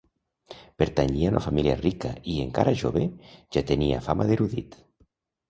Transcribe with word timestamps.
Pertanyia 0.83 1.27
a 1.29 1.31
una 1.33 1.43
família 1.47 1.75
rica 1.81 2.13
i, 2.31 2.39
encara 2.47 2.75
jove, 2.85 3.05
ja 3.35 3.61
era 3.63 3.69
tenia 3.75 4.01
fama 4.09 4.29
d'erudit. 4.33 4.81